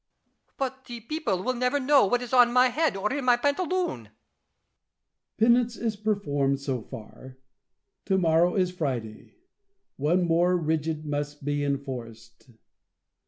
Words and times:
Louis. 0.25 0.53
But 0.57 0.85
the 0.85 1.01
people 1.01 1.43
will 1.43 1.53
never 1.53 1.79
know 1.79 2.07
what 2.07 2.23
is 2.23 2.33
on 2.33 2.51
my 2.51 2.69
head 2.69 2.97
or 2.97 3.13
in 3.13 3.23
my 3.23 3.37
pantaloon. 3.37 4.05
La 4.05 4.09
Chaise. 4.09 5.37
Penance 5.37 5.77
is 5.77 5.95
performed 5.95 6.59
so 6.59 6.81
far: 6.81 7.37
to 8.05 8.17
morrow 8.17 8.55
is 8.55 8.71
Friday; 8.71 9.35
one 9.97 10.25
more 10.27 10.57
rigid 10.57 11.05
must 11.05 11.45
be 11.45 11.63
enforced. 11.63 12.49